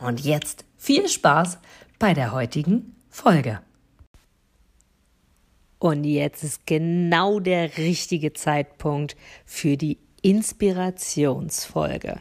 Und 0.00 0.20
jetzt 0.20 0.64
viel 0.76 1.08
Spaß 1.08 1.58
bei 1.98 2.14
der 2.14 2.32
heutigen 2.32 2.96
Folge. 3.10 3.60
Und 5.78 6.04
jetzt 6.04 6.42
ist 6.42 6.66
genau 6.66 7.40
der 7.40 7.78
richtige 7.78 8.32
Zeitpunkt 8.32 9.16
für 9.44 9.76
die 9.76 9.98
Inspirationsfolge. 10.22 12.20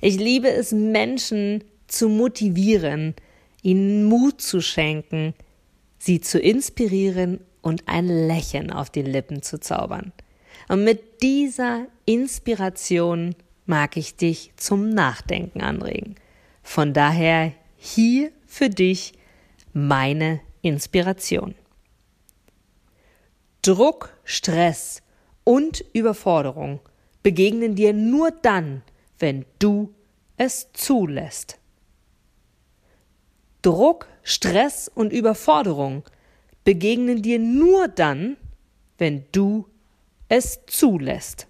Ich 0.00 0.18
liebe 0.18 0.50
es, 0.50 0.72
Menschen 0.72 1.64
zu 1.86 2.08
motivieren, 2.08 3.14
ihnen 3.62 4.04
Mut 4.04 4.40
zu 4.40 4.60
schenken, 4.60 5.34
sie 5.98 6.20
zu 6.20 6.38
inspirieren 6.38 7.40
und 7.62 7.86
ein 7.86 8.06
Lächeln 8.06 8.70
auf 8.70 8.90
die 8.90 9.02
Lippen 9.02 9.42
zu 9.42 9.60
zaubern. 9.60 10.12
Und 10.68 10.84
mit 10.84 11.22
dieser 11.22 11.86
Inspiration 12.06 13.34
mag 13.66 13.96
ich 13.96 14.16
dich 14.16 14.52
zum 14.56 14.90
Nachdenken 14.90 15.60
anregen. 15.60 16.16
Von 16.62 16.92
daher 16.92 17.52
hier 17.76 18.32
für 18.46 18.68
dich 18.68 19.12
meine 19.72 20.40
Inspiration. 20.62 21.54
Druck, 23.62 24.16
Stress 24.24 25.02
und 25.44 25.84
Überforderung 25.92 26.80
begegnen 27.22 27.74
dir 27.74 27.92
nur 27.92 28.30
dann, 28.30 28.82
wenn 29.18 29.44
du 29.58 29.94
es 30.36 30.68
zulässt. 30.72 31.58
Druck, 33.62 34.06
Stress 34.22 34.90
und 34.94 35.12
Überforderung 35.12 36.04
begegnen 36.64 37.20
dir 37.22 37.38
nur 37.38 37.88
dann, 37.88 38.36
wenn 38.96 39.24
du 39.32 39.66
es 40.28 40.60
zulässt. 40.66 41.49